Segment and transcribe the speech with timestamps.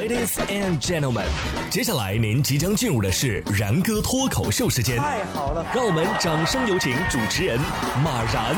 [0.00, 1.26] Ladies and gentlemen，
[1.68, 4.96] 接下来您即将进入的是然哥脱口秀时间。
[4.96, 7.60] 太好了，让我们掌声有请主持人
[8.02, 8.56] 马然。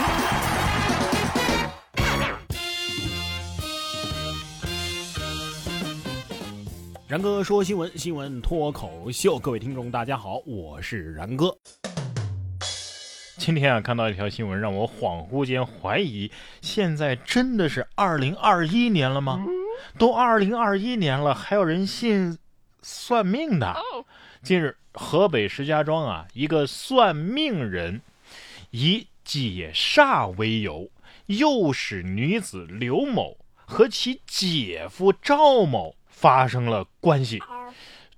[7.08, 11.52] 然哥说新闻，新闻脱口秀，各位听众大家好，我是然哥。
[13.38, 19.44] 今天啊，看到一条新闻，让我恍惚间怀疑，现在真的是二零二一年了吗？
[19.98, 22.38] 都二零二一年了，还有人信
[22.82, 23.76] 算命的？
[24.42, 28.00] 近日，河北石家庄啊，一个算命人
[28.70, 30.90] 以解煞为由，
[31.26, 37.40] 诱使女子刘某和其姐夫赵某发生了关系。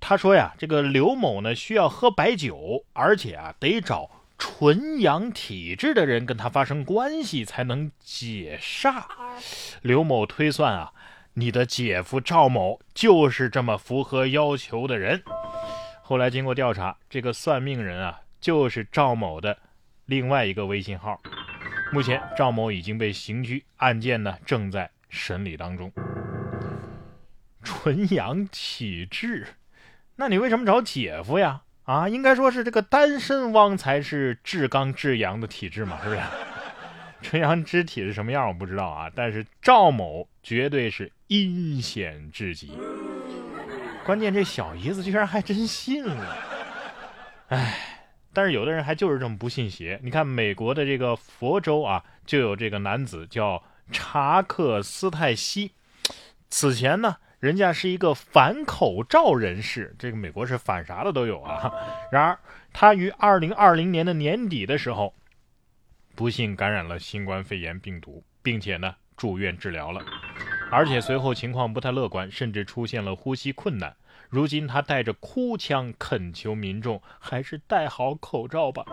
[0.00, 9.04] 他说呀，这个刘某呢需要喝白酒，而且啊得找纯阳体质的人跟他发生关系才能解煞。
[9.82, 10.92] 刘某推算啊。
[11.36, 15.20] 你的姐夫赵某就是这么符合要求的人。
[16.00, 19.58] 后来经过调查，这个算命人啊，就是赵某的
[20.06, 21.20] 另外一个微信号。
[21.92, 25.92] 目前赵某已经被刑拘，案件呢正在审理当中。
[27.64, 29.48] 纯阳体质，
[30.16, 31.62] 那你为什么找姐夫呀？
[31.82, 36.20] 啊，应该说是这个单身汪才是至刚至阳的体质嘛，是不是？
[37.24, 42.70] 纯阳之体是什么样我不知道啊，但是赵某绝对是阴险至极。
[44.04, 46.36] 关键这小姨子居然还真信了，
[47.48, 49.98] 哎，但是有的人还就是这么不信邪。
[50.02, 55.72] 你看美国的这个佛州啊，就有这个男子叫查克斯泰西，
[56.50, 61.72] 此前呢，人家是一个反口罩人士，这个美国是反啥的都有啊。
[62.12, 62.38] 然而
[62.74, 65.14] 他于二零二零年的年底的时候。
[66.14, 70.00] 不幸感染了新冠肺炎病毒，并且呢住院治疗了，
[70.70, 73.96] 而且随后情况不太乐观，甚至出现了呼吸困难。
[74.30, 78.84] 如今他带着哭腔恳求民众还是戴好口罩吧，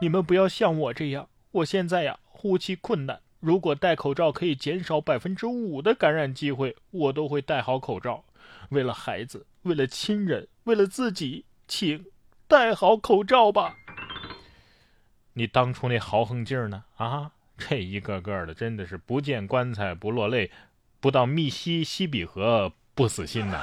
[0.00, 8.24] 你们不要像我这样，我现在呀呼吸困难，如果戴口罩可以减少百分之五的感染机会，我都会戴好口罩。
[8.70, 12.06] 为了孩子，为了亲人，为了自己，请
[12.48, 13.76] 戴好口罩吧。
[15.34, 16.84] 你当初那豪横劲儿呢？
[16.96, 20.50] 啊，这一个个的真的是不见棺材不落泪，
[21.00, 23.60] 不到密西西比河不死心呐！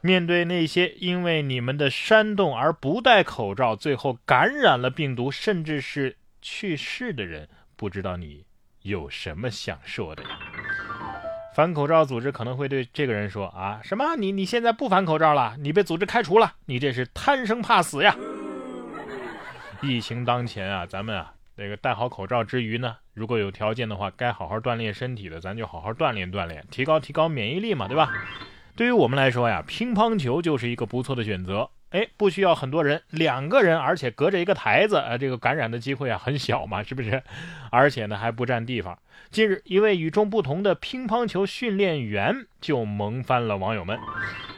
[0.00, 8.44] 面对那些因为你们的煽动而不戴口罩，最后感染了病毒，甚至是去世的人，不知道你
[8.82, 10.28] 有什么想说的呀？
[11.54, 14.16] 反口罩组织可能会对这个人说：啊，什么？
[14.16, 15.56] 你你现在不反口罩了？
[15.58, 16.54] 你被组织开除了？
[16.66, 18.16] 你这是贪生怕死呀！
[19.82, 28.10] 疫情当前啊，咱们啊，那个戴好口罩之余呢，如果有条件的话，该好好锻炼身体的，咱就好好锻炼锻炼，提高提高免疫力嘛，对吧？
[28.74, 31.70] 对于我们来说呀，乒乓球就是一个不错的选择。
[31.90, 37.22] 哎，不需要很多人，两个人，而且隔着一个台子，啊，这个感染的机会啊很小嘛，是不是？
[37.70, 38.98] 而且呢还不占地方。
[39.30, 43.98] 近日，一位与众不同的乒乓球训练员就萌翻了网友们。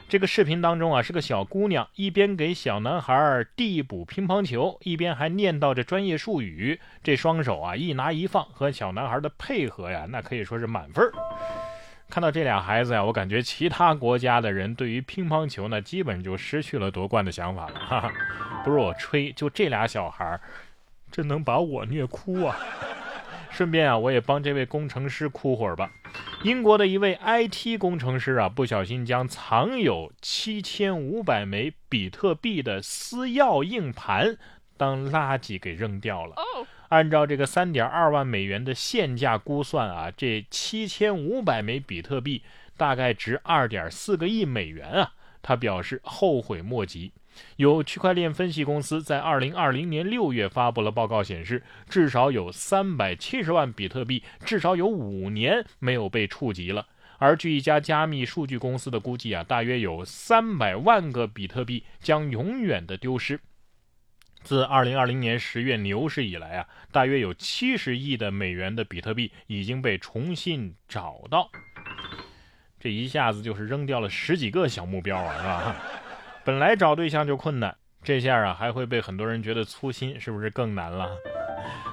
[0.09, 6.81] 这个视频当中啊，是个小姑娘，一边给小男孩递补乒乓球，一边还念叨着专业术语。
[7.03, 11.05] 这双手啊，一拿一放，和小男孩的配合呀，那可以说是满分。
[12.09, 17.79] 看到这俩孩子呀，我感觉其他国家的人对于乒乓球呢，基本就失去了夺冠的想法了。
[17.79, 18.13] 哈哈，
[18.65, 20.41] 不是我吹，就这俩小孩，
[21.13, 22.57] 真能把我虐哭啊！
[23.51, 25.91] 顺便啊，我也帮这位工程师哭会儿吧。
[26.45, 34.39] 英国的一位 IT 工程师啊，不小心将藏有七千五百枚比特币的私钥硬盘
[34.77, 36.37] 当垃圾给扔掉了。
[36.91, 42.43] 按照这个三点二万美元的现价估算啊，这七千五百枚比特币
[42.77, 45.13] 大概值二点四个亿美元啊。
[45.43, 47.13] 他表示后悔莫及。
[47.57, 56.87] 有区块链分析公司在二零二零年六月发布了报告，显示至少有三百七十万比特币，至少有五年没有被触及了。
[57.19, 63.41] 而据一家加密数据公司的估计啊，大约有三百万个比特币将永远的丢失。
[64.45, 71.51] 自二零二零年十月牛市以来啊，大约有七十亿的美元的比特币已经被重新找到。
[72.79, 75.77] 这一下子就是扔掉了十几个小目标啊，是吧？
[76.49, 81.11] 本来找对象就困难，这下啊还会被很多人觉得粗心，是不是更难了？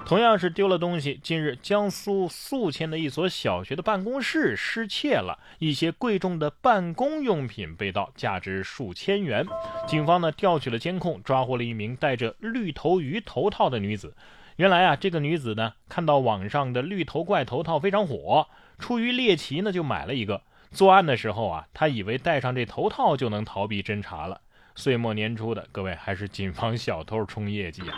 [0.05, 9.45] 同样是丢了东西，近日江苏宿迁的一所小学的办公室失窃了，一些贵重的办公用品被盗，价值数千元。
[9.85, 14.15] 警方呢调取了监控，抓获了一名戴着绿头鱼头套的女子。
[14.55, 18.47] 原来啊，这个女子呢看到网上的绿头怪头套非常火，
[18.79, 20.43] 出于猎奇呢就买了一个。
[20.71, 24.39] 作案的时候啊，他以为戴上这头套就能逃避侦查了。
[24.75, 27.95] 岁末年初的，各位还是谨防小偷冲业绩啊！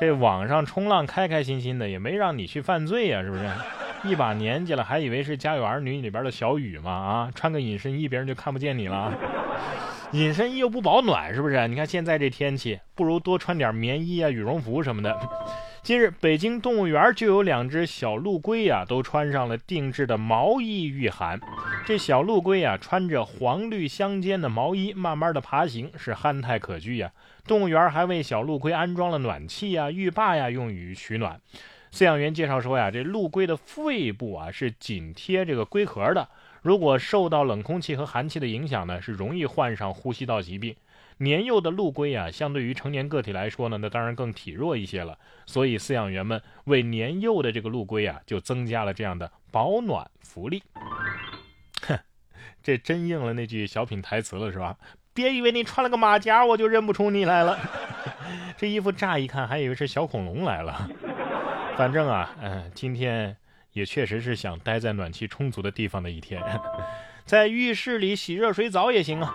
[0.00, 3.48] 这网上冲浪开开心心的，也没让你去犯罪呀，是不是？
[4.04, 6.90] 一把年纪了，还以为是《家有儿女》里边的小雨吗？
[6.90, 9.12] 啊，穿个隐身衣，别人就看不见你了。
[10.12, 11.68] 隐身衣又不保暖，是不是？
[11.68, 15.16] 你看现在这天气，不如多穿点棉衣啊、羽绒服什么的。
[15.88, 21.40] 近日，北京动物园就有两只小陆龟呀，都穿上了定制的毛衣御寒。
[21.86, 27.10] 这小陆龟呀，穿着黄绿相间的毛衣，慢慢的爬行，是憨态可掬呀。
[27.46, 31.40] 动物园还为小陆龟安装了暖气呀、浴霸呀，用于取暖。
[31.90, 36.28] 饲养员介绍说呀，这陆龟的肺部啊是紧贴这个龟壳的，
[36.60, 40.76] 如果受到冷空气和寒气的影响呢，是容易患上呼吸道疾病。
[41.18, 45.18] 年幼的陆龟啊，相对于成年个体来说呢，那当然更体弱一些了。
[45.46, 50.62] 所以饲养员们为年幼的这个陆龟啊，就增加了这样的保暖福利。
[51.86, 51.98] 哼，
[52.62, 54.76] 这真应了那句小品台词了，是吧？
[55.12, 57.58] 别以为你穿了个马甲，我就认不出你来了。
[58.56, 60.88] 这衣服乍一看还以为是小恐龙来了。
[61.76, 63.36] 反正啊，嗯，今天
[63.72, 66.40] 也确实是想待在暖气充足的地方的一天，
[67.24, 69.34] 在浴室里洗热水澡也行啊。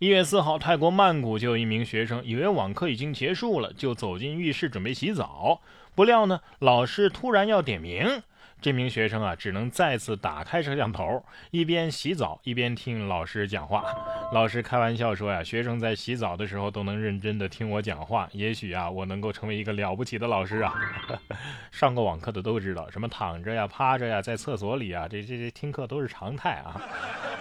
[0.00, 5.60] 一月四号，泰国曼谷就有一名学生，以为网课已经结束了，就走进浴室准备洗澡。
[5.94, 8.22] 不料呢，老师突然要点名，
[8.62, 13.84] 这名学生啊，只能再次打开摄像头，一边洗澡一边听老师讲话。
[14.32, 20.72] 老师开玩笑说呀：“学生在洗澡的时候都能认真的听我讲话，也许啊，我能够成为一个了不起的老师啊。
[21.70, 26.80] ”上过网课的都知道，什么躺着呀、趴着呀，在厕所里啊，这这这听课都是常态啊。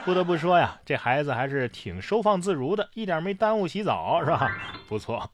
[0.09, 4.49] 不得不说呀，这孩子还是挺收放自如的，一点没耽误洗澡，是吧？
[4.89, 5.29] 不错。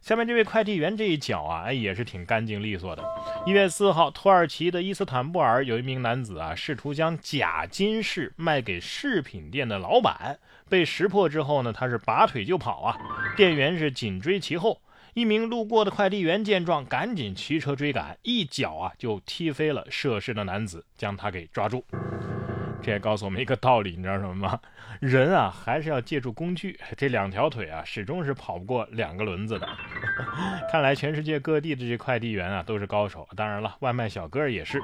[0.00, 3.04] 下面这位快递员这一脚啊，哎，也是挺干净利索的。
[3.44, 10.38] 一月四号，土耳其的伊斯坦布尔有一名男子啊，试图将假金饰卖给饰品店的老板，
[10.70, 12.96] 被识破之后呢，他是拔腿就跑啊，
[13.36, 14.80] 店员是紧追其后。
[15.12, 21.84] 一名路过的快递员见状，赶紧骑车追赶，一脚啊就踢飞了涉事的男子，将他给抓住。
[22.84, 24.60] 这也告诉我们一个道理，你知道什么吗？
[25.00, 26.78] 人啊，还是要借助工具。
[26.98, 29.66] 这两条腿啊，始终是跑不过两个轮子的。
[30.70, 33.26] 看来全世界各地的这快递员啊，都是高手。
[33.34, 34.82] 当然了，外卖小哥也是。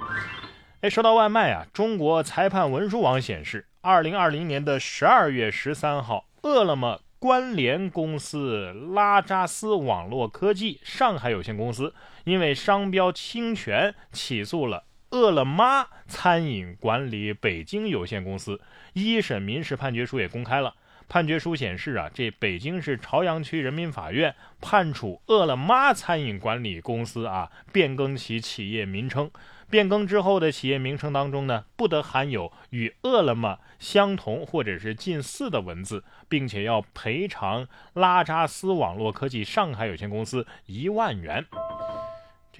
[0.80, 11.94] 哎，说到外卖啊，中国裁判文书网显示，二零二零年的十二月十三号，饿了么关联公司拉扎斯网络科技上海有限公司
[12.24, 14.84] 因为商标侵权起诉了。
[15.10, 18.60] 饿了么餐饮管理北京有限公司
[18.92, 20.74] 一审民事判决书也公开了。
[21.08, 29.28] 判决书显示啊，这北京市朝阳区人民法院判处饿了么餐饮管理公司啊变更其企业名称。
[29.68, 41.44] 变更之后的企业名称当中呢，不得含有与饿了么相同或者是近似的文字，并且要赔偿拉扎斯网络科技上海有限公司一万元。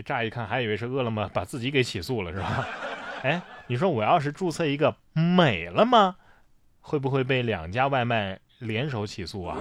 [0.02, 2.66] 乍一看还以为是饿了么把自己给起诉了是吧？
[3.22, 6.16] 哎，你说我要是注册一个美了吗，
[6.80, 9.56] 会不会被两家外卖联手起诉啊？